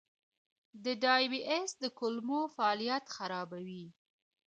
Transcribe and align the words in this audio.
د 0.83 0.85
ډایبی 1.03 1.39
ایس 1.51 1.71
د 1.83 1.85
کولمو 1.99 2.39
فعالیت 2.55 3.05
خرابوي. 3.15 3.85